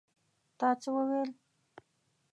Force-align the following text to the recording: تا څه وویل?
تا 0.59 0.67
څه 0.81 0.89
وویل? 0.95 1.29